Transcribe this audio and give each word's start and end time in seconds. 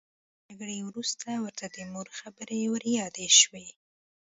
له 0.47 0.53
جګړې 0.57 0.77
وروسته 0.89 1.27
ورته 1.45 1.65
د 1.75 1.77
مور 1.93 2.07
خبرې 2.19 2.61
وریادې 2.73 3.27
شوې 3.39 3.67